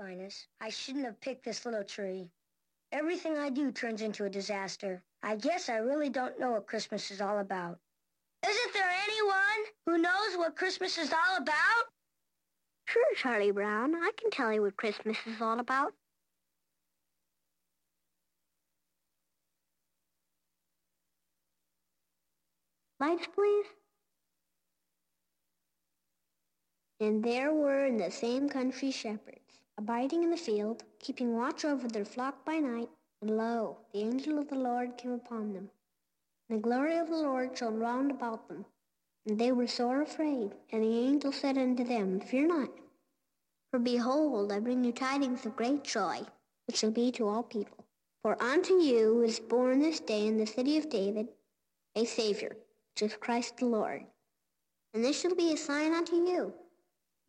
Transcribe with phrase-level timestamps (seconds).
[0.00, 0.46] Linus.
[0.62, 2.30] I shouldn't have picked this little tree.
[2.90, 5.02] Everything I do turns into a disaster.
[5.22, 7.78] I guess I really don't know what Christmas is all about.
[8.42, 11.84] Isn't there anyone who knows what Christmas is all about?
[12.86, 13.94] Sure, Charlie Brown.
[13.94, 15.92] I can tell you what Christmas is all about.
[22.98, 23.66] Lights, please.
[27.00, 29.39] And there were in the same country shepherds,
[29.80, 32.90] abiding in the field, keeping watch over their flock by night.
[33.22, 35.70] And lo, the angel of the Lord came upon them.
[36.48, 38.66] And the glory of the Lord shone round about them.
[39.26, 40.52] And they were sore afraid.
[40.70, 42.70] And the angel said unto them, Fear not.
[43.70, 46.26] For behold, I bring you tidings of great joy,
[46.66, 47.86] which shall be to all people.
[48.22, 51.28] For unto you is born this day in the city of David
[51.96, 52.54] a Savior,
[52.92, 54.04] which is Christ the Lord.
[54.92, 56.52] And this shall be a sign unto you.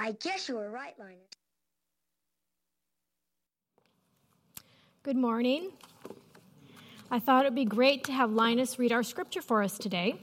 [0.00, 1.16] I guess you were right, Linus.
[5.02, 5.72] Good morning.
[7.10, 10.20] I thought it would be great to have Linus read our scripture for us today.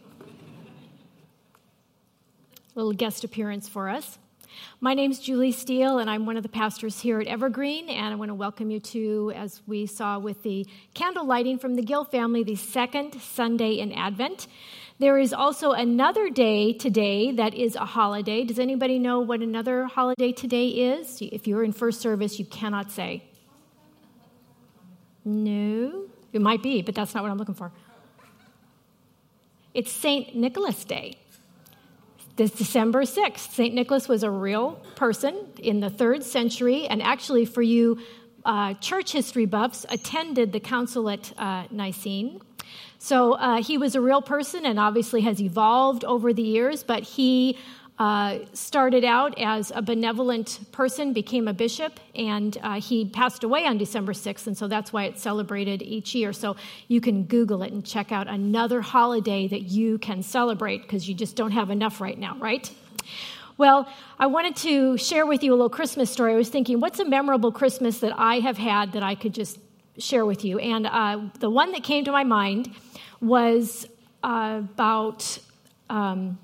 [2.73, 4.17] Little guest appearance for us.
[4.79, 7.89] My name is Julie Steel, and I'm one of the pastors here at Evergreen.
[7.89, 11.75] And I want to welcome you to, as we saw with the candle lighting from
[11.75, 14.47] the Gill family, the second Sunday in Advent.
[14.97, 18.45] There is also another day today that is a holiday.
[18.45, 21.17] Does anybody know what another holiday today is?
[21.21, 23.25] If you're in first service, you cannot say.
[25.25, 27.73] No, it might be, but that's not what I'm looking for.
[29.73, 30.33] It's St.
[30.33, 31.17] Nicholas Day.
[32.37, 33.51] This December 6th.
[33.51, 33.73] St.
[33.73, 37.99] Nicholas was a real person in the third century, and actually, for you
[38.45, 42.39] uh, church history buffs, attended the council at uh, Nicene.
[43.05, 47.03] So uh, he was a real person and obviously has evolved over the years, but
[47.03, 47.55] he
[47.99, 53.67] uh, started out as a benevolent person, became a bishop, and uh, he passed away
[53.67, 56.33] on December 6th, and so that's why it's celebrated each year.
[56.33, 56.55] So
[56.87, 61.13] you can Google it and check out another holiday that you can celebrate because you
[61.13, 62.71] just don't have enough right now, right?
[63.59, 66.33] Well, I wanted to share with you a little Christmas story.
[66.33, 69.59] I was thinking, what's a memorable Christmas that I have had that I could just
[69.97, 70.59] share with you?
[70.59, 72.73] And uh, the one that came to my mind
[73.21, 73.87] was
[74.23, 75.39] uh, about
[75.89, 76.37] um,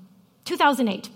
[0.44, 1.08] 2008.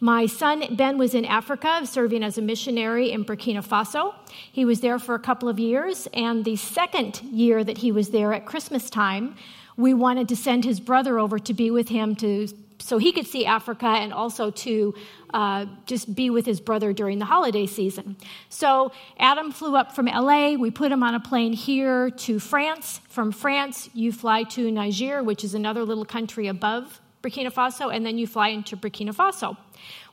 [0.00, 4.14] My son Ben was in Africa serving as a missionary in Burkina Faso.
[4.50, 8.10] He was there for a couple of years, and the second year that he was
[8.10, 9.36] there at Christmas time,
[9.76, 12.48] we wanted to send his brother over to be with him to
[12.82, 14.94] so he could see Africa and also to
[15.32, 18.16] uh, just be with his brother during the holiday season.
[18.48, 20.54] So Adam flew up from LA.
[20.54, 23.00] We put him on a plane here to France.
[23.08, 28.04] From France, you fly to Niger, which is another little country above Burkina Faso, and
[28.04, 29.56] then you fly into Burkina Faso.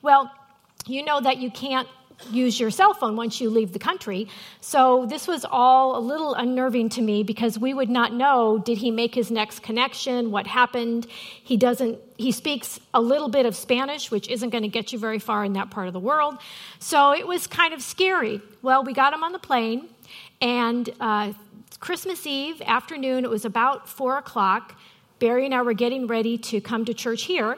[0.04, 0.32] Well,
[0.86, 1.88] you know that you can't
[2.32, 4.28] use your cell phone once you leave the country.
[4.62, 8.78] So this was all a little unnerving to me because we would not know did
[8.78, 11.08] he make his next connection, what happened.
[11.10, 15.00] He doesn't he speaks a little bit of Spanish, which isn't going to get you
[15.00, 16.38] very far in that part of the world.
[16.80, 18.42] So it was kind of scary.
[18.62, 19.88] Well, we got him on the plane,
[20.42, 21.32] and uh,
[21.80, 24.76] Christmas Eve afternoon, it was about four o'clock.
[25.20, 27.58] Barry and I were getting ready to come to church here,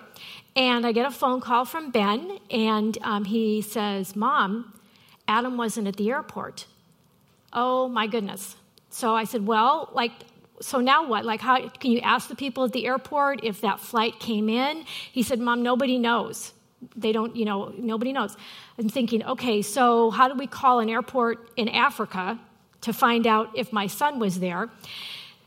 [0.56, 4.74] and I get a phone call from Ben, and um, he says, Mom,
[5.28, 6.66] Adam wasn't at the airport.
[7.54, 8.56] Oh my goodness.
[8.90, 10.12] So I said, Well, like,
[10.60, 11.26] so now what?
[11.26, 14.84] Like, how can you ask the people at the airport if that flight came in?
[15.12, 16.54] He said, Mom, nobody knows.
[16.96, 18.36] They don't, you know, nobody knows.
[18.78, 22.40] I'm thinking, okay, so how do we call an airport in Africa
[22.82, 24.70] to find out if my son was there?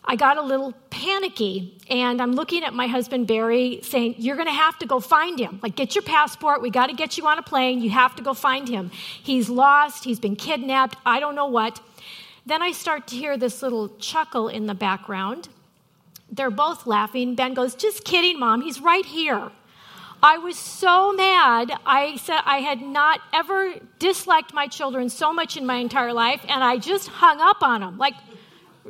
[0.06, 4.49] I got a little panicky and I'm looking at my husband Barry saying, You're going
[4.49, 5.61] to have to go find him.
[5.62, 6.61] Like, get your passport.
[6.61, 7.81] We got to get you on a plane.
[7.81, 8.91] You have to go find him.
[8.91, 10.05] He's lost.
[10.05, 10.97] He's been kidnapped.
[11.06, 11.81] I don't know what.
[12.45, 15.49] Then I start to hear this little chuckle in the background.
[16.31, 17.35] They're both laughing.
[17.35, 18.61] Ben goes, Just kidding, mom.
[18.61, 19.50] He's right here.
[20.23, 21.73] I was so mad.
[21.85, 26.41] I said I had not ever disliked my children so much in my entire life,
[26.49, 27.99] and I just hung up on them.
[27.99, 28.15] Like,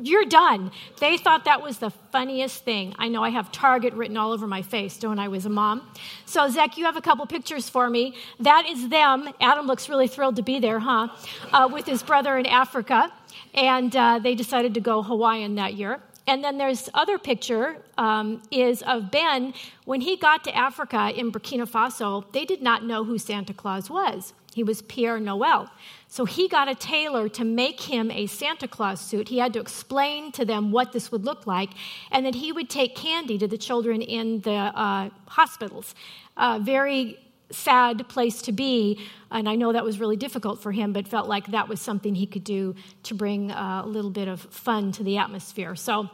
[0.01, 0.71] you're done.
[0.99, 2.93] They thought that was the funniest thing.
[2.97, 5.89] I know I have Target written all over my face, don't I, was a mom?
[6.25, 8.15] So, Zach, you have a couple pictures for me.
[8.39, 9.29] That is them.
[9.39, 11.07] Adam looks really thrilled to be there, huh?
[11.51, 13.11] Uh, with his brother in Africa.
[13.53, 16.01] And uh, they decided to go Hawaiian that year.
[16.27, 19.53] And then there's other picture um, is of Ben
[19.85, 22.31] when he got to Africa in Burkina Faso.
[22.31, 24.33] They did not know who Santa Claus was.
[24.53, 25.69] He was Pierre Noel.
[26.15, 29.27] So he got a tailor to make him a Santa Claus suit.
[29.27, 31.71] He had to explain to them what this would look like,
[32.09, 35.93] and that he would take candy to the children in the uh, hospitals.
[36.37, 37.19] Uh, very
[37.51, 38.97] sad place to be,
[39.29, 42.15] and I know that was really difficult for him, but felt like that was something
[42.15, 45.75] he could do to bring uh, a little bit of fun to the atmosphere.
[45.75, 46.09] So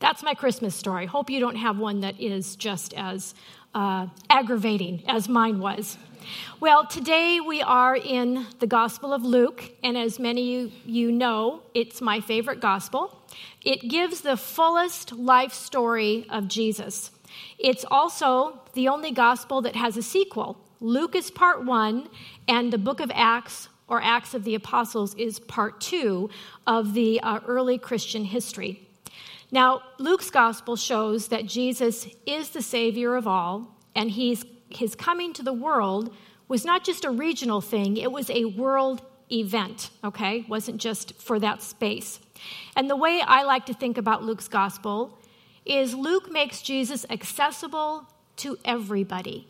[0.00, 1.04] that's my Christmas story.
[1.04, 3.34] Hope you don't have one that is just as
[3.74, 5.98] uh, aggravating as mine was.
[6.60, 11.62] Well, today we are in the Gospel of Luke, and as many of you know,
[11.74, 13.20] it's my favorite gospel.
[13.64, 17.10] It gives the fullest life story of Jesus.
[17.58, 20.58] It's also the only gospel that has a sequel.
[20.80, 22.08] Luke is part one,
[22.48, 26.30] and the book of Acts or Acts of the Apostles is part two
[26.66, 28.88] of the uh, early Christian history.
[29.50, 34.44] Now, Luke's gospel shows that Jesus is the Savior of all, and he's
[34.76, 36.14] his coming to the world
[36.48, 40.38] was not just a regional thing, it was a world event, okay?
[40.38, 42.20] It wasn't just for that space.
[42.76, 45.18] And the way I like to think about Luke's gospel
[45.64, 48.06] is Luke makes Jesus accessible
[48.36, 49.48] to everybody.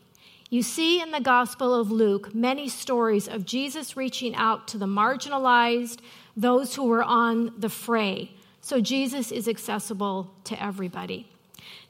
[0.49, 4.85] You see in the Gospel of Luke many stories of Jesus reaching out to the
[4.85, 5.99] marginalized,
[6.37, 8.31] those who were on the fray.
[8.61, 11.27] So Jesus is accessible to everybody.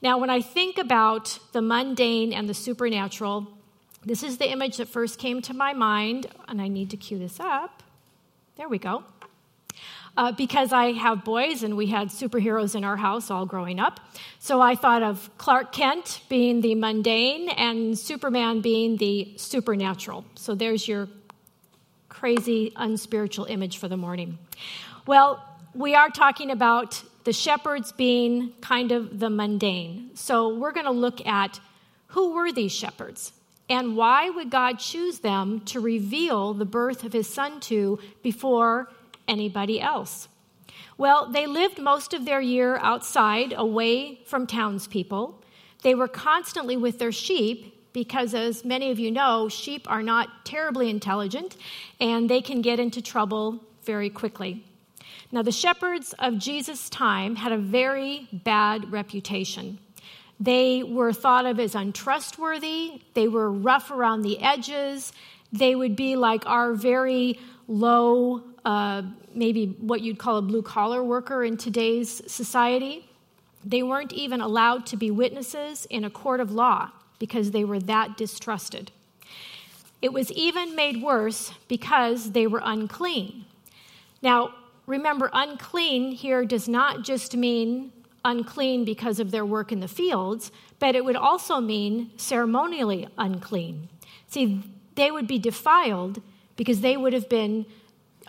[0.01, 3.47] Now, when I think about the mundane and the supernatural,
[4.05, 7.17] this is the image that first came to my mind, and I need to cue
[7.17, 7.83] this up.
[8.55, 9.03] There we go.
[10.15, 13.99] Uh, because I have boys and we had superheroes in our house all growing up.
[14.39, 20.25] So I thought of Clark Kent being the mundane and Superman being the supernatural.
[20.33, 21.07] So there's your
[22.09, 24.39] crazy, unspiritual image for the morning.
[25.05, 25.43] Well,
[25.75, 30.11] we are talking about the shepherds being kind of the mundane.
[30.13, 31.59] So we're going to look at
[32.07, 33.33] who were these shepherds
[33.67, 38.89] and why would God choose them to reveal the birth of his son to before
[39.27, 40.29] anybody else?
[40.97, 45.43] Well, they lived most of their year outside, away from townspeople.
[45.81, 50.45] They were constantly with their sheep because, as many of you know, sheep are not
[50.45, 51.57] terribly intelligent
[51.99, 54.63] and they can get into trouble very quickly.
[55.31, 59.79] Now, the shepherds of Jesus' time had a very bad reputation.
[60.39, 65.11] They were thought of as untrustworthy, they were rough around the edges,
[65.51, 69.01] they would be like our very low, uh,
[69.33, 73.09] maybe what you'd call a blue collar worker in today's society.
[73.65, 77.79] They weren't even allowed to be witnesses in a court of law because they were
[77.79, 78.91] that distrusted.
[80.01, 83.45] It was even made worse because they were unclean.
[84.21, 84.53] Now,
[84.87, 87.91] remember, unclean here does not just mean
[88.25, 93.89] unclean because of their work in the fields, but it would also mean ceremonially unclean.
[94.27, 94.63] See,
[94.95, 96.21] they would be defiled
[96.55, 97.65] because they would have been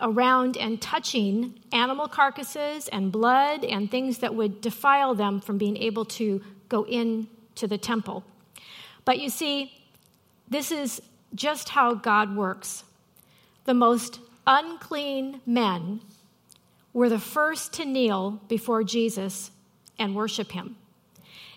[0.01, 5.75] around and touching animal carcasses and blood and things that would defile them from being
[5.75, 8.23] able to go into the temple.
[9.03, 9.73] But you see,
[10.47, 11.01] this is
[11.35, 12.83] just how God works.
[13.65, 16.01] The most unclean men
[16.93, 19.51] were the first to kneel before Jesus
[19.97, 20.75] and worship him.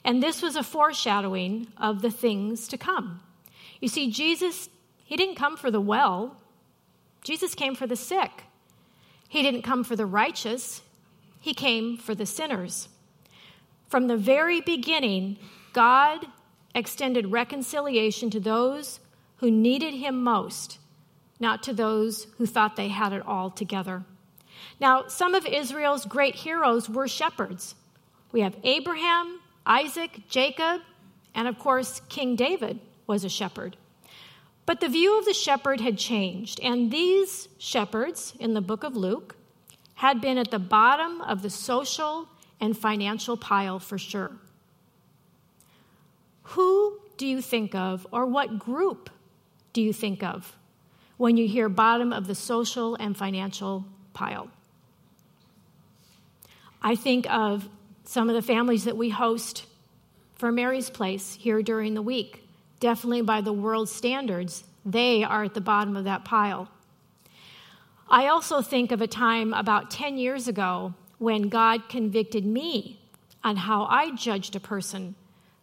[0.04, 3.20] And this was a foreshadowing of the things to come.
[3.80, 4.68] You see, Jesus,
[5.04, 6.36] he didn't come for the well,
[7.22, 8.44] Jesus came for the sick.
[9.28, 10.82] He didn't come for the righteous,
[11.40, 12.88] he came for the sinners.
[13.88, 15.38] From the very beginning,
[15.72, 16.26] God
[16.74, 19.00] extended reconciliation to those
[19.36, 20.78] who needed him most,
[21.40, 24.04] not to those who thought they had it all together.
[24.82, 27.76] Now, some of Israel's great heroes were shepherds.
[28.32, 30.80] We have Abraham, Isaac, Jacob,
[31.36, 33.76] and of course, King David was a shepherd.
[34.66, 38.96] But the view of the shepherd had changed, and these shepherds in the book of
[38.96, 39.36] Luke
[39.94, 42.26] had been at the bottom of the social
[42.60, 44.32] and financial pile for sure.
[46.42, 49.10] Who do you think of, or what group
[49.72, 50.56] do you think of
[51.18, 54.50] when you hear bottom of the social and financial pile?
[56.84, 57.68] I think of
[58.04, 59.66] some of the families that we host
[60.34, 62.42] for Mary's Place here during the week.
[62.80, 66.68] Definitely by the world standards, they are at the bottom of that pile.
[68.08, 73.00] I also think of a time about 10 years ago when God convicted me
[73.44, 75.14] on how I judged a person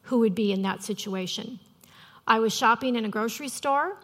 [0.04, 1.60] who would be in that situation.
[2.26, 3.98] I was shopping in a grocery store,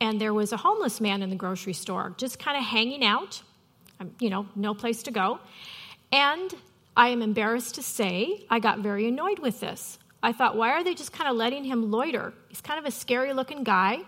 [0.00, 3.42] and there was a homeless man in the grocery store just kind of hanging out,
[4.00, 5.38] um, you know, no place to go.
[6.12, 6.54] And
[6.94, 9.98] I am embarrassed to say I got very annoyed with this.
[10.22, 12.34] I thought, why are they just kind of letting him loiter?
[12.48, 14.00] He's kind of a scary looking guy.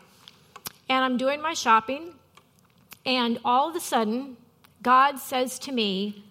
[0.89, 2.13] And I'm doing my shopping,
[3.07, 4.37] and all of a sudden,
[4.83, 6.25] God says to me,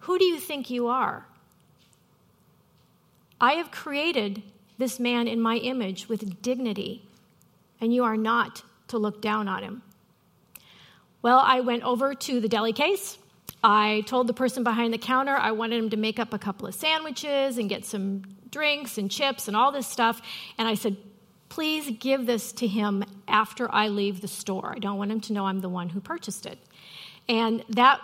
[0.00, 1.26] Who do you think you are?
[3.40, 4.42] I have created
[4.78, 7.02] this man in my image with dignity,
[7.80, 9.82] and you are not to look down on him.
[11.20, 13.18] Well, I went over to the deli case.
[13.62, 16.66] I told the person behind the counter I wanted him to make up a couple
[16.66, 20.22] of sandwiches and get some drinks and chips and all this stuff.
[20.58, 20.96] And I said,
[21.48, 24.72] please give this to him after I leave the store.
[24.74, 26.58] I don't want him to know I'm the one who purchased it.
[27.28, 28.00] And that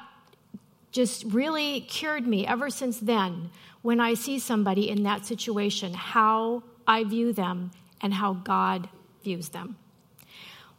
[0.90, 3.50] just really cured me ever since then
[3.82, 7.70] when I see somebody in that situation, how I view them
[8.00, 8.88] and how God
[9.22, 9.76] views them.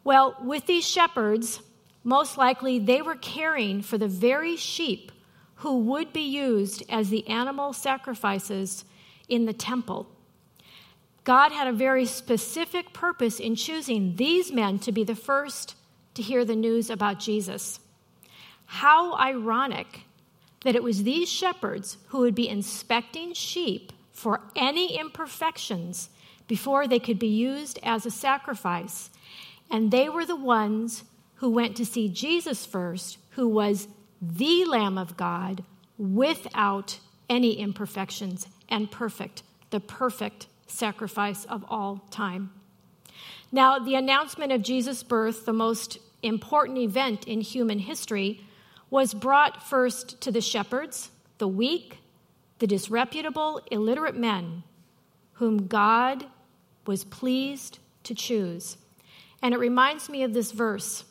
[0.04, 1.62] Well, with these shepherds,
[2.06, 5.12] most likely they were caring for the very sheep
[5.56, 8.86] who would be used as the animal sacrifices
[9.28, 10.08] in the temple.
[11.24, 15.76] God had a very specific purpose in choosing these men to be the first
[16.14, 17.80] to hear the news about Jesus.
[18.68, 20.02] How ironic
[20.64, 26.10] that it was these shepherds who would be inspecting sheep for any imperfections
[26.48, 29.10] before they could be used as a sacrifice.
[29.72, 31.04] And they were the ones
[31.36, 33.88] who went to see Jesus first, who was
[34.22, 35.64] the Lamb of God
[35.98, 37.00] without
[37.30, 42.52] any imperfections and perfect, the perfect sacrifice of all time.
[43.52, 48.42] Now, the announcement of Jesus' birth, the most important event in human history,
[48.90, 52.00] was brought first to the shepherds, the weak,
[52.60, 54.64] the disreputable, illiterate men
[55.34, 56.26] whom God
[56.86, 58.78] was pleased to choose.
[59.42, 61.04] And it reminds me of this verse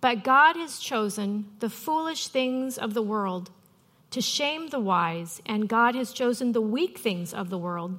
[0.00, 3.50] But God has chosen the foolish things of the world
[4.10, 7.98] to shame the wise, and God has chosen the weak things of the world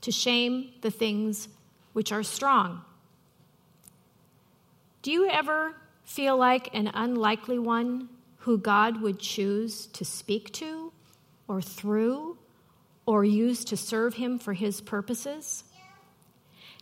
[0.00, 1.48] to shame the things
[1.92, 2.82] which are strong.
[5.02, 8.08] Do you ever feel like an unlikely one
[8.38, 10.92] who God would choose to speak to
[11.46, 12.38] or through
[13.06, 15.64] or use to serve him for his purposes?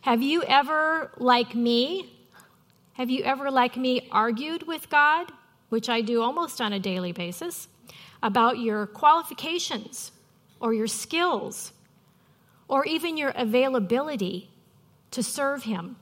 [0.01, 2.18] Have you ever, like me,
[2.99, 5.31] have you ever, like me, argued with God,
[5.69, 7.69] which I do almost on a daily basis,
[8.21, 10.11] about your qualifications
[10.59, 11.71] or your skills
[12.67, 14.49] or even your availability
[15.11, 15.95] to serve Him?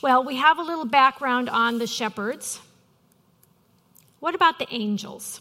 [0.00, 2.60] Well, we have a little background on the shepherds.
[4.20, 5.40] What about the angels?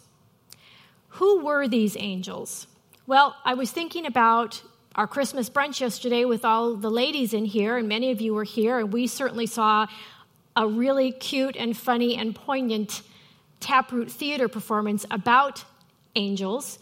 [1.10, 2.66] Who were these angels?
[3.06, 4.64] Well, I was thinking about
[4.96, 8.44] our Christmas brunch yesterday with all the ladies in here, and many of you were
[8.44, 9.88] here, and we certainly saw
[10.56, 13.02] a really cute and funny and poignant
[13.60, 15.66] taproot theater performance about
[16.16, 16.78] angels.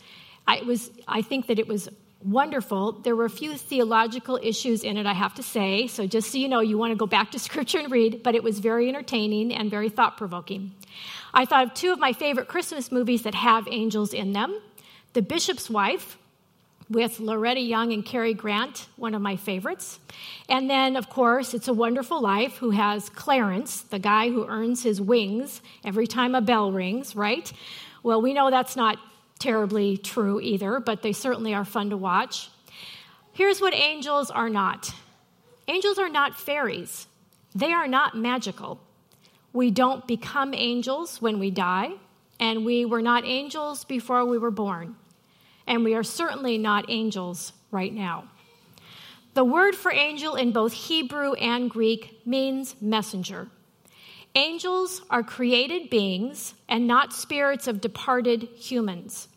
[0.46, 1.88] I, was, I think that it was
[2.22, 2.92] wonderful.
[2.92, 5.88] There were a few theological issues in it, I have to say.
[5.88, 8.36] So, just so you know, you want to go back to scripture and read, but
[8.36, 10.74] it was very entertaining and very thought provoking.
[11.34, 14.60] I thought of two of my favorite Christmas movies that have angels in them
[15.14, 16.18] The Bishop's Wife
[16.92, 20.00] with Loretta Young and Cary Grant, one of my favorites.
[20.50, 24.84] And then, of course, It's a Wonderful Life, who has Clarence, the guy who earns
[24.84, 27.52] his wings every time a bell rings, right?
[28.04, 28.98] Well, we know that's not
[29.40, 32.50] terribly true either, but they certainly are fun to watch.
[33.32, 34.94] Here's what angels are not
[35.68, 37.08] angels are not fairies,
[37.56, 38.82] they are not magical.
[39.54, 41.92] We don't become angels when we die,
[42.40, 44.96] and we were not angels before we were born.
[45.72, 48.26] And we are certainly not angels right now.
[49.36, 53.48] The word for angel in both Hebrew and Greek means messenger.
[54.36, 59.30] Angels are created beings and not spirits of departed humans.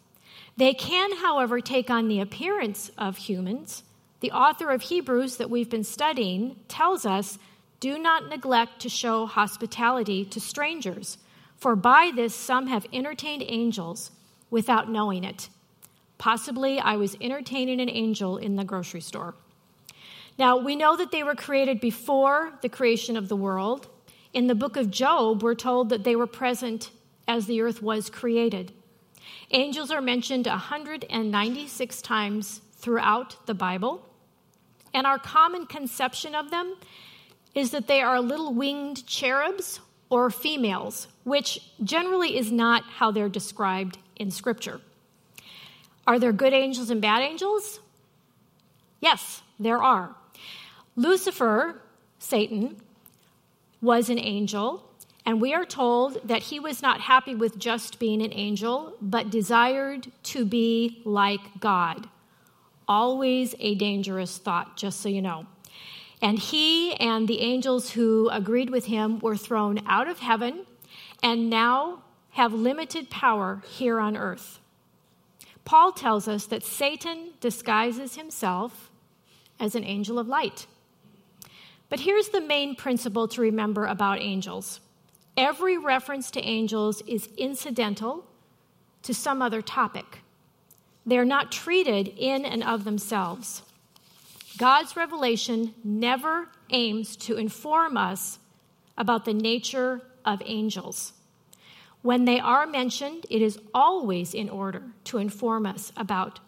[0.57, 3.85] They can, however, take on the appearance of humans.
[4.19, 7.39] The author of Hebrews that we've been studying tells us
[7.79, 11.17] do not neglect to show hospitality to strangers,
[11.57, 14.11] for by this some have entertained angels
[14.51, 15.49] without knowing it.
[16.19, 19.35] Possibly I was entertaining an angel in the grocery store.
[20.39, 23.89] Now, we know that they were created before the creation of the world.
[24.33, 26.91] In the book of Job, we're told that they were present
[27.29, 28.73] as the earth was created.
[29.53, 34.07] Angels are mentioned 196 times throughout the Bible,
[34.93, 36.75] and our common conception of them
[37.55, 39.81] is that they are little winged cherubs
[40.11, 44.81] or females, which generally is not how they're described in Scripture.
[46.07, 47.81] Are there good angels and bad angels?
[49.01, 50.15] Yes, there are.
[50.97, 51.81] Lucifer,
[52.19, 52.77] Satan,
[53.81, 54.89] was an angel,
[55.27, 59.31] and we are told that he was not happy with just being an angel, but
[59.31, 62.09] desired to be like God.
[62.87, 65.47] Always a dangerous thought, just so you know.
[66.21, 70.67] And he and the angels who agreed with him were thrown out of heaven
[71.23, 74.61] and now have limited power here on earth.
[75.65, 78.91] Paul tells us that Satan disguises himself
[79.59, 80.67] as an angel of light.
[81.89, 84.81] But here's the main principle to remember about angels
[85.37, 88.25] every reference to angels is incidental
[89.03, 90.21] to some other topic.
[91.05, 93.63] They're not treated in and of themselves.
[94.57, 98.39] God's revelation never aims to inform us
[98.97, 101.13] about the nature of angels.
[102.05, 106.39] When they are mentioned, it is always in order to inform us about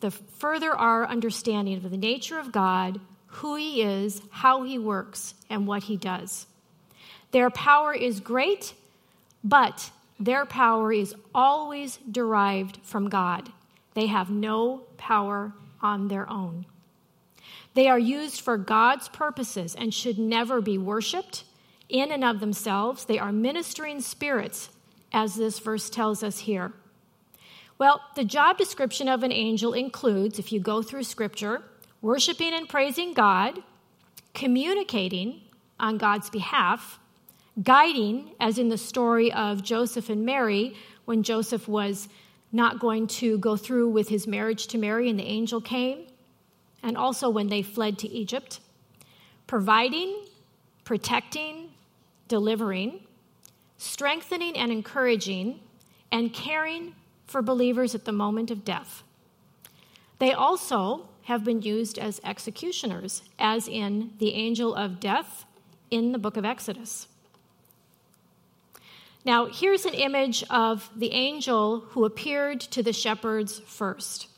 [0.00, 5.32] the further our understanding of the nature of God, who He is, how He works,
[5.48, 6.46] and what He does.
[7.30, 8.74] Their power is great,
[9.42, 13.50] but their power is always derived from God.
[13.94, 16.66] They have no power on their own.
[17.72, 21.44] They are used for God's purposes and should never be worshiped
[21.88, 23.06] in and of themselves.
[23.06, 24.68] They are ministering spirits
[25.12, 26.72] as this verse tells us here?
[27.78, 31.62] Well, the job description of an angel includes, if you go through scripture,
[32.02, 33.62] worshiping and praising God,
[34.34, 35.40] communicating
[35.78, 36.98] on God's behalf,
[37.62, 40.74] guiding, as in the story of Joseph and Mary,
[41.06, 42.08] when Joseph was
[42.52, 46.06] not going to go through with his marriage to Mary and the angel came,
[46.82, 48.60] and also when they fled to Egypt,
[49.46, 50.22] providing,
[50.84, 51.70] protecting,
[52.28, 53.00] delivering,
[53.80, 55.58] strengthening and encouraging,
[56.12, 56.94] and caring
[57.26, 59.02] for believers at the moment of death.
[60.18, 65.46] They also have been used as executioners, as in the angel of death
[65.90, 67.08] in the book of Exodus.
[69.24, 74.28] Now, here's an image of the angel who appeared to the shepherds first.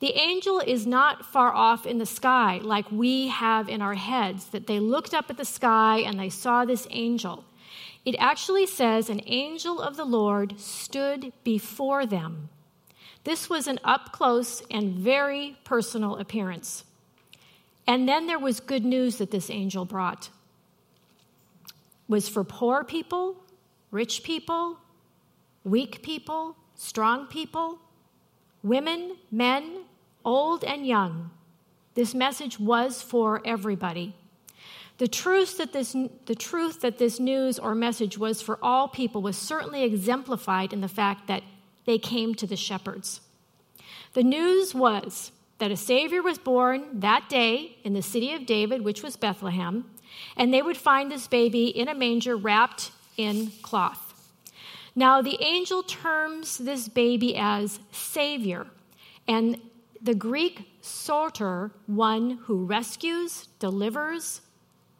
[0.00, 4.48] The angel is not far off in the sky like we have in our heads,
[4.48, 7.45] that they looked up at the sky and they saw this angel.
[8.06, 12.48] It actually says, An angel of the Lord stood before them.
[13.24, 16.84] This was an up close and very personal appearance.
[17.84, 20.30] And then there was good news that this angel brought.
[21.66, 21.72] It
[22.08, 23.36] was for poor people,
[23.90, 24.78] rich people,
[25.64, 27.80] weak people, strong people,
[28.62, 29.82] women, men,
[30.24, 31.30] old and young.
[31.94, 34.14] This message was for everybody.
[34.98, 39.20] The truth, that this, the truth that this news or message was for all people
[39.20, 41.42] was certainly exemplified in the fact that
[41.84, 43.20] they came to the shepherds.
[44.14, 48.82] The news was that a Savior was born that day in the city of David,
[48.82, 49.84] which was Bethlehem,
[50.36, 54.30] and they would find this baby in a manger wrapped in cloth.
[54.94, 58.66] Now, the angel terms this baby as Savior,
[59.28, 59.60] and
[60.00, 64.40] the Greek soter, one who rescues, delivers,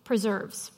[0.07, 0.71] preserves.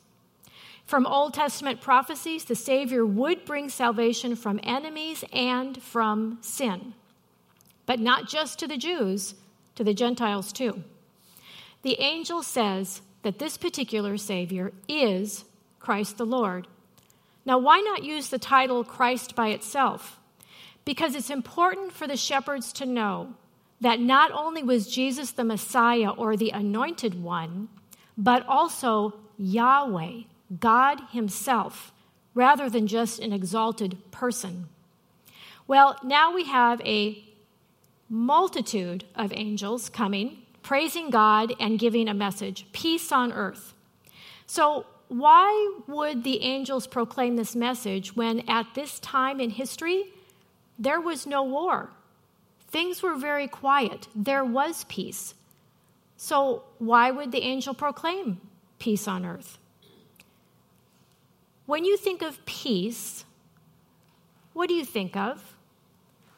[0.85, 6.95] From Old Testament prophecies, the Savior would bring salvation from enemies and from sin,
[7.85, 9.35] but not just to the Jews,
[9.75, 10.83] to the Gentiles too.
[11.83, 15.45] The angel says that this particular Savior is
[15.79, 16.67] Christ the Lord.
[17.45, 20.19] Now, why not use the title Christ by itself?
[20.85, 23.35] Because it's important for the shepherds to know
[23.81, 27.69] that not only was Jesus the Messiah or the anointed one,
[28.19, 30.23] but also Yahweh,
[30.59, 31.93] God Himself,
[32.35, 34.69] rather than just an exalted person.
[35.69, 37.25] Well, now we have a
[38.09, 43.75] multitude of angels coming, praising God and giving a message peace on earth.
[44.47, 50.13] So, why would the angels proclaim this message when at this time in history
[50.79, 51.91] there was no war?
[52.71, 55.35] Things were very quiet, there was peace.
[56.21, 58.41] So, why would the angel proclaim
[58.81, 59.57] peace on earth?
[61.65, 63.25] When you think of peace,
[64.53, 65.55] what do you think of?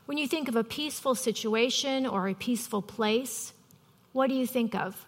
[0.05, 3.55] When you think of a peaceful situation or a peaceful place,
[4.13, 5.07] what do you think of?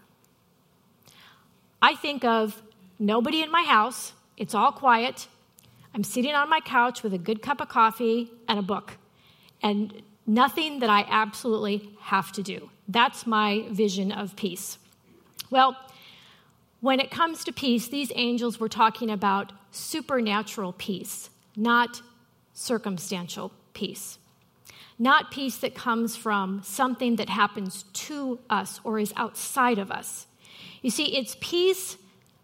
[1.83, 2.63] I think of
[2.99, 5.29] nobody in my house, it's all quiet.
[5.95, 8.97] I'm sitting on my couch with a good cup of coffee and a book,
[9.63, 12.71] and nothing that I absolutely have to do.
[12.88, 14.79] That's my vision of peace.
[15.51, 15.77] Well,
[16.81, 22.01] when it comes to peace, these angels were talking about supernatural peace, not
[22.55, 24.18] circumstantial peace.
[24.99, 30.27] Not peace that comes from something that happens to us or is outside of us.
[30.81, 31.99] You see, it's peace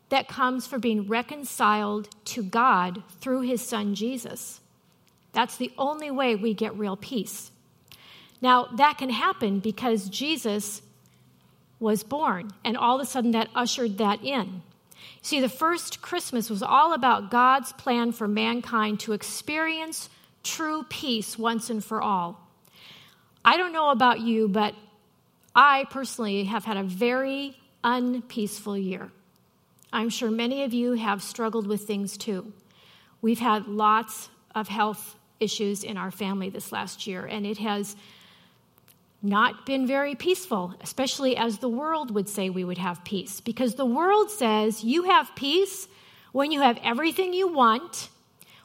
[0.09, 4.61] that comes from being reconciled to God through his son Jesus.
[5.33, 7.51] That's the only way we get real peace.
[8.40, 10.83] Now, that can happen because Jesus
[11.81, 14.62] was born, and all of a sudden that ushered that in.
[15.22, 20.09] See, the first Christmas was all about God's plan for mankind to experience
[20.42, 22.48] true peace once and for all.
[23.44, 24.74] I don't know about you, but
[25.55, 29.11] I personally have had a very unpeaceful year.
[29.92, 32.53] I'm sure many of you have struggled with things too.
[33.22, 37.96] We've had lots of health issues in our family this last year, and it has
[39.22, 43.40] not been very peaceful, especially as the world would say we would have peace.
[43.40, 45.88] Because the world says you have peace
[46.33, 48.11] when you have everything you want,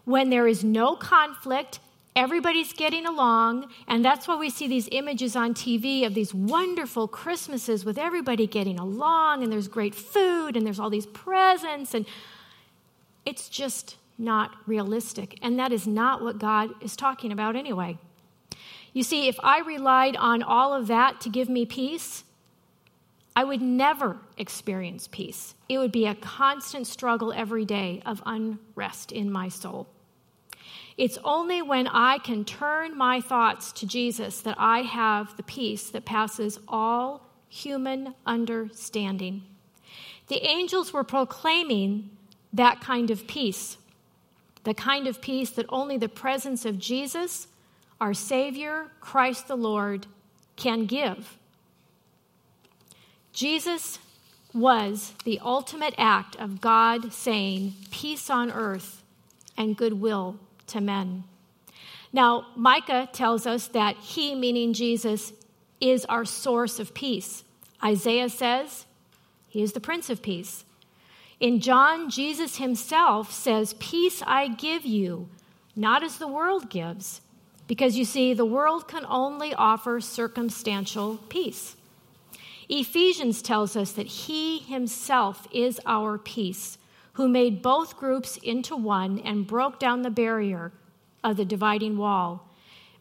[0.05, 1.79] when there is no conflict,
[2.15, 7.07] everybody's getting along, and that's why we see these images on TV of these wonderful
[7.07, 12.05] Christmases with everybody getting along, and there's great food, and there's all these presents, and
[13.25, 15.39] it's just not realistic.
[15.41, 17.97] And that is not what God is talking about anyway.
[18.93, 22.23] You see, if I relied on all of that to give me peace,
[23.36, 25.56] I would never experience peace.
[25.67, 29.88] It would be a constant struggle every day of unrest in my soul.
[30.95, 35.89] It's only when I can turn my thoughts to Jesus that I have the peace
[35.89, 39.41] that passes all human understanding.
[40.27, 42.12] The angels were proclaiming
[42.53, 43.77] that kind of peace,
[44.63, 47.47] the kind of peace that only the presence of Jesus
[48.03, 50.07] our Savior, Christ the Lord,
[50.57, 51.37] can give.
[53.31, 53.97] Jesus
[54.53, 59.01] was the ultimate act of God saying, Peace on earth
[59.55, 60.35] and goodwill
[60.67, 61.23] to men.
[62.11, 65.31] Now, Micah tells us that he, meaning Jesus,
[65.79, 67.45] is our source of peace.
[67.81, 68.85] Isaiah says
[69.47, 70.65] he is the Prince of Peace.
[71.39, 75.29] In John, Jesus himself says, Peace I give you,
[75.73, 77.21] not as the world gives.
[77.67, 81.76] Because you see, the world can only offer circumstantial peace.
[82.69, 86.78] Ephesians tells us that He Himself is our peace,
[87.13, 90.71] who made both groups into one and broke down the barrier
[91.23, 92.49] of the dividing wall,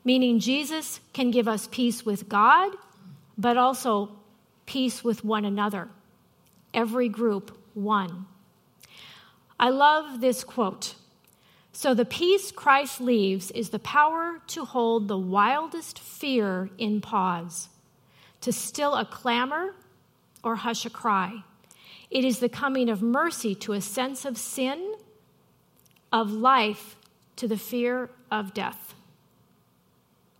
[0.04, 2.72] meaning Jesus can give us peace with God,
[3.38, 4.10] but also
[4.66, 5.88] peace with one another.
[6.74, 8.26] Every group, one.
[9.58, 10.94] I love this quote
[11.74, 17.70] so, the peace Christ leaves is the power to hold the wildest fear in pause,
[18.42, 19.74] to still a clamor
[20.44, 21.42] or hush a cry.
[22.10, 24.94] It is the coming of mercy to a sense of sin,
[26.12, 26.96] of life
[27.36, 28.94] to the fear of death.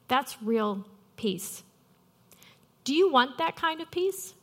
[0.09, 0.85] That's real
[1.17, 1.63] peace.
[2.85, 4.35] Do you want that kind of peace?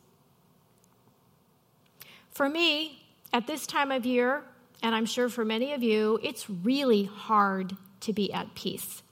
[2.32, 4.42] For me, at this time of year,
[4.82, 9.02] and I'm sure for many of you, it's really hard to be at peace.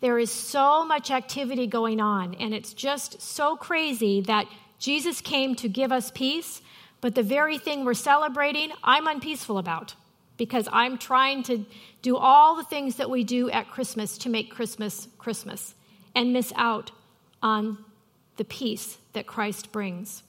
[0.00, 4.46] There is so much activity going on, and it's just so crazy that
[4.78, 6.60] Jesus came to give us peace,
[7.00, 9.94] but the very thing we're celebrating, I'm unpeaceful about
[10.36, 11.64] because I'm trying to
[12.00, 15.74] do all the things that we do at Christmas to make Christmas Christmas
[16.16, 16.90] and miss out
[17.42, 17.78] on
[18.38, 20.22] the peace that Christ brings.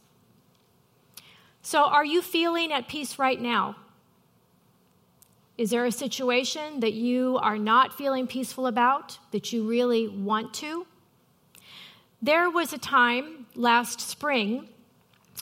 [1.63, 3.75] So, are you feeling at peace right now?
[5.55, 10.53] Is there a situation that you are not feeling peaceful about that you really want
[10.55, 10.87] to?
[12.23, 14.69] There was a time last spring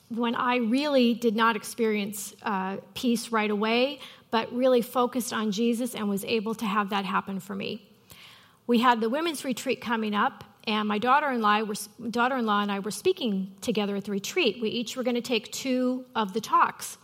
[0.10, 4.00] when I really did not experience uh, peace right away,
[4.32, 7.88] but really focused on Jesus and was able to have that happen for me.
[8.68, 11.66] We had the women's retreat coming up, and my daughter-in-law,
[12.10, 14.62] daughter-in-law and I were speaking together at the retreat.
[14.62, 16.98] We each were going to take two of the talks.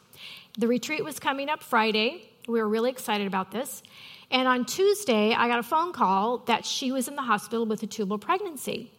[0.57, 3.83] The retreat was coming up Friday, we were really excited about this.
[4.31, 7.83] And on Tuesday, I got a phone call that she was in the hospital with
[7.83, 8.91] a tubal pregnancy.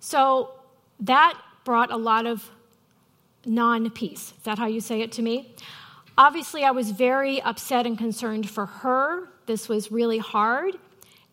[0.00, 0.50] So
[1.00, 2.50] that brought a lot of
[3.44, 4.32] non peace.
[4.36, 5.54] Is that how you say it to me?
[6.16, 9.28] Obviously, I was very upset and concerned for her.
[9.46, 10.74] This was really hard.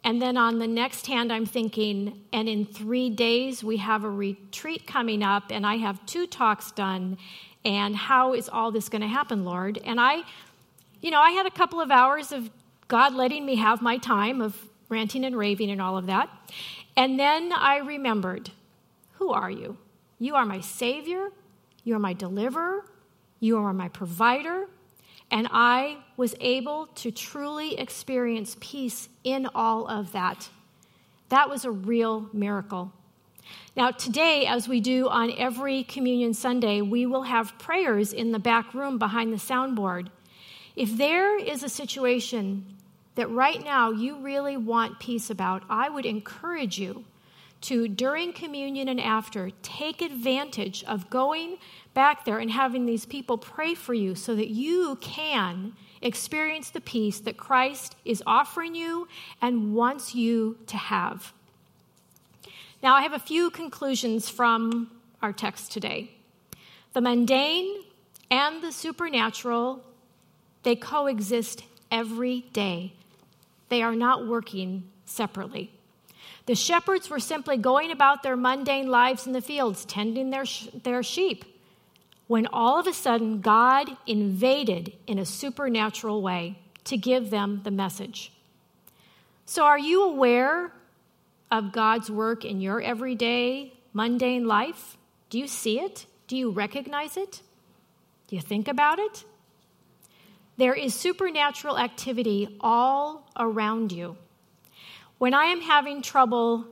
[0.03, 4.09] And then on the next hand, I'm thinking, and in three days, we have a
[4.09, 7.17] retreat coming up, and I have two talks done.
[7.65, 9.79] And how is all this going to happen, Lord?
[9.83, 10.21] And I
[11.01, 12.49] you know, I had a couple of hours of
[12.87, 14.55] God letting me have my time of
[14.89, 16.29] ranting and raving and all of that.
[16.95, 18.51] And then I remembered
[19.13, 19.77] who are you?
[20.19, 21.29] You are my Savior,
[21.83, 22.85] you are my deliverer,
[23.39, 24.67] You are my provider.
[25.31, 30.49] And I was able to truly experience peace in all of that.
[31.29, 32.93] That was a real miracle.
[33.75, 38.39] Now, today, as we do on every Communion Sunday, we will have prayers in the
[38.39, 40.09] back room behind the soundboard.
[40.75, 42.65] If there is a situation
[43.15, 47.05] that right now you really want peace about, I would encourage you
[47.61, 51.57] to, during communion and after, take advantage of going
[51.93, 56.81] back there and having these people pray for you so that you can experience the
[56.81, 59.07] peace that Christ is offering you
[59.41, 61.33] and wants you to have.
[62.83, 66.11] Now, I have a few conclusions from our text today.
[66.93, 67.83] The mundane
[68.29, 69.83] and the supernatural,
[70.65, 72.93] they coexist every day.
[73.69, 75.71] They are not working separately.
[76.47, 80.45] The shepherds were simply going about their mundane lives in the fields, tending their,
[80.83, 81.45] their sheep,
[82.27, 87.71] when all of a sudden God invaded in a supernatural way to give them the
[87.71, 88.31] message.
[89.45, 90.71] So, are you aware
[91.51, 94.97] of God's work in your everyday, mundane life?
[95.29, 96.07] Do you see it?
[96.27, 97.41] Do you recognize it?
[98.27, 99.23] Do you think about it?
[100.57, 104.17] There is supernatural activity all around you.
[105.17, 106.65] When I am having trouble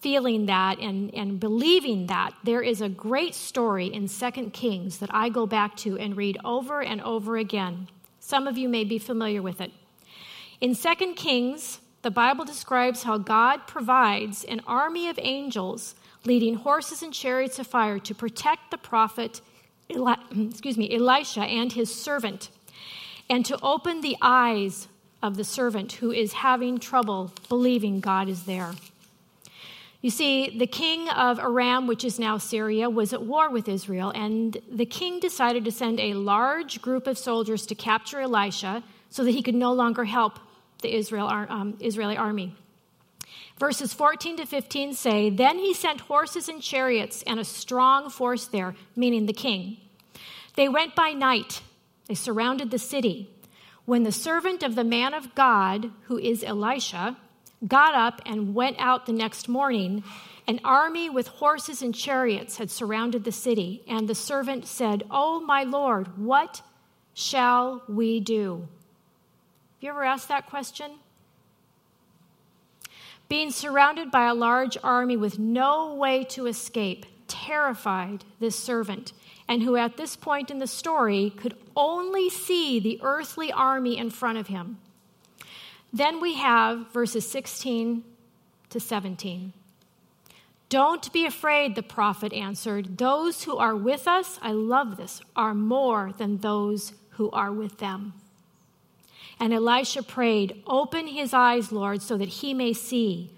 [0.00, 5.10] feeling that and, and believing that, there is a great story in Second Kings that
[5.12, 7.88] I go back to and read over and over again.
[8.20, 9.72] Some of you may be familiar with it.
[10.60, 17.02] In Second Kings, the Bible describes how God provides an army of angels leading horses
[17.02, 19.40] and chariots of fire to protect the prophet
[19.90, 20.16] Eli-
[20.50, 22.50] excuse me, Elisha and his servant
[23.28, 24.88] and to open the eyes
[25.22, 28.72] of the servant who is having trouble believing God is there.
[30.02, 34.12] You see, the king of Aram, which is now Syria, was at war with Israel,
[34.14, 39.24] and the king decided to send a large group of soldiers to capture Elisha so
[39.24, 40.38] that he could no longer help
[40.82, 42.54] the Israel, um, Israeli army.
[43.58, 48.46] Verses 14 to 15 say, Then he sent horses and chariots and a strong force
[48.46, 49.78] there, meaning the king.
[50.56, 51.62] They went by night,
[52.06, 53.30] they surrounded the city.
[53.84, 57.16] When the servant of the man of God, who is Elisha,
[57.66, 60.02] got up and went out the next morning,
[60.46, 65.40] an army with horses and chariots had surrounded the city, and the servant said, Oh,
[65.40, 66.62] my Lord, what
[67.14, 68.68] shall we do?
[69.76, 70.92] Have you ever asked that question?
[73.28, 79.12] Being surrounded by a large army with no way to escape terrified this servant,
[79.48, 84.10] and who at this point in the story could only see the earthly army in
[84.10, 84.78] front of him.
[85.92, 88.04] Then we have verses 16
[88.70, 89.52] to 17.
[90.68, 92.98] Don't be afraid, the prophet answered.
[92.98, 97.78] Those who are with us, I love this, are more than those who are with
[97.78, 98.14] them.
[99.38, 103.30] And Elisha prayed, Open his eyes, Lord, so that he may see.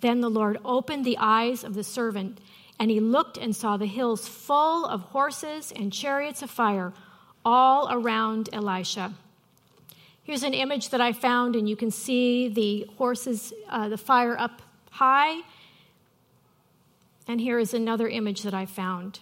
[0.00, 2.38] Then the Lord opened the eyes of the servant,
[2.82, 6.92] and he looked and saw the hills full of horses and chariots of fire
[7.44, 9.14] all around Elisha.
[10.24, 14.36] Here's an image that I found, and you can see the horses, uh, the fire
[14.36, 15.42] up high.
[17.28, 19.20] And here is another image that I found.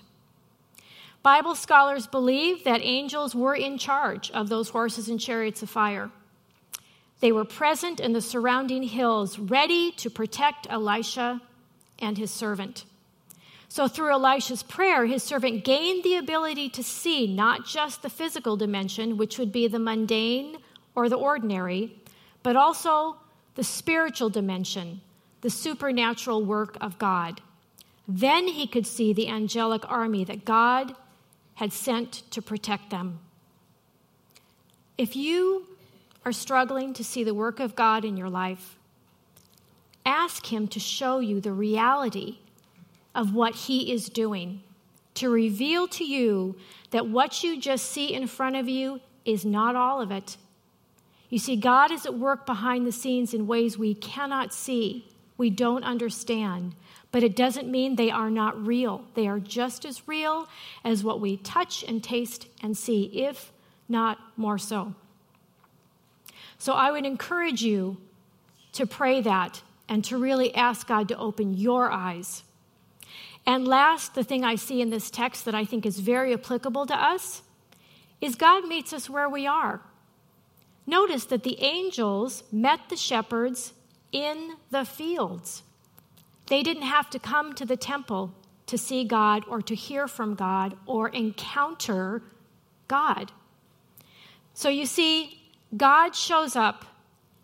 [1.22, 6.10] Bible scholars believe that angels were in charge of those horses and chariots of fire.
[7.20, 11.42] They were present in the surrounding hills, ready to protect Elisha
[11.98, 12.86] and his servant.
[13.70, 18.56] So, through Elisha's prayer, his servant gained the ability to see not just the physical
[18.56, 20.56] dimension, which would be the mundane
[20.96, 21.96] or the ordinary,
[22.42, 23.18] but also
[23.54, 25.00] the spiritual dimension,
[25.42, 27.42] the supernatural work of God.
[28.08, 30.96] Then he could see the angelic army that God
[31.54, 33.20] had sent to protect them.
[34.98, 35.68] If you
[36.24, 38.76] are struggling to see the work of God in your life,
[40.04, 42.38] ask Him to show you the reality
[43.14, 44.62] of what He is doing,
[45.14, 46.56] to reveal to you
[46.90, 50.36] that what you just see in front of you is not all of it.
[51.28, 55.48] You see, God is at work behind the scenes in ways we cannot see, we
[55.50, 56.74] don't understand,
[57.12, 59.04] but it doesn't mean they are not real.
[59.14, 60.48] They are just as real
[60.84, 63.52] as what we touch and taste and see, if
[63.88, 64.94] not more so.
[66.58, 67.96] So I would encourage you
[68.72, 72.44] to pray that and to really ask God to open your eyes
[73.50, 76.86] and last, the thing I see in this text that I think is very applicable
[76.86, 77.42] to us
[78.20, 79.80] is God meets us where we are.
[80.86, 83.72] Notice that the angels met the shepherds
[84.12, 85.64] in the fields.
[86.46, 88.32] They didn't have to come to the temple
[88.66, 92.22] to see God or to hear from God or encounter
[92.86, 93.32] God.
[94.54, 95.42] So you see,
[95.76, 96.84] God shows up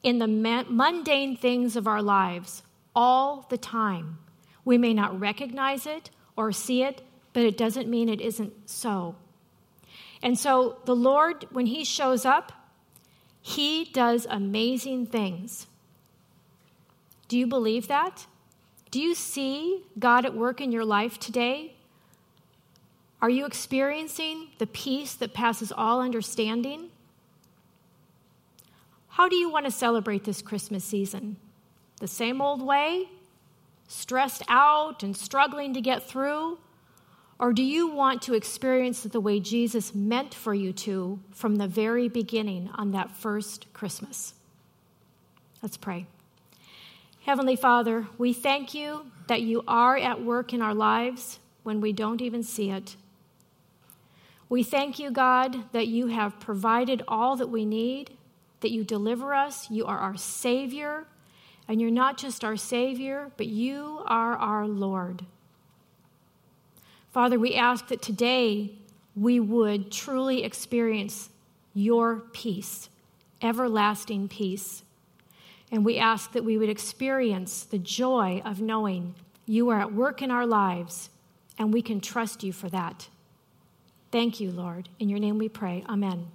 [0.04, 2.62] in the mundane things of our lives
[2.94, 4.18] all the time.
[4.66, 7.00] We may not recognize it or see it,
[7.32, 9.14] but it doesn't mean it isn't so.
[10.22, 12.52] And so the Lord, when He shows up,
[13.40, 15.68] He does amazing things.
[17.28, 18.26] Do you believe that?
[18.90, 21.74] Do you see God at work in your life today?
[23.22, 26.90] Are you experiencing the peace that passes all understanding?
[29.08, 31.36] How do you want to celebrate this Christmas season?
[32.00, 33.08] The same old way?
[33.88, 36.58] Stressed out and struggling to get through?
[37.38, 41.56] Or do you want to experience it the way Jesus meant for you to from
[41.56, 44.34] the very beginning on that first Christmas?
[45.62, 46.06] Let's pray.
[47.24, 51.92] Heavenly Father, we thank you that you are at work in our lives when we
[51.92, 52.96] don't even see it.
[54.48, 58.16] We thank you, God, that you have provided all that we need,
[58.60, 59.68] that you deliver us.
[59.70, 61.06] You are our Savior,
[61.68, 65.24] and you're not just our Savior, but you are our Lord.
[67.12, 68.72] Father, we ask that today
[69.14, 71.30] we would truly experience
[71.74, 72.88] your peace,
[73.42, 74.82] everlasting peace.
[75.72, 79.14] And we ask that we would experience the joy of knowing
[79.46, 81.10] you are at work in our lives,
[81.58, 83.08] and we can trust you for that.
[84.12, 84.88] Thank you, Lord.
[84.98, 85.84] In your name we pray.
[85.88, 86.28] Amen.